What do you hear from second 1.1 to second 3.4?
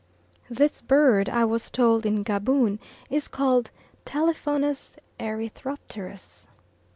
I was told in Gaboon, is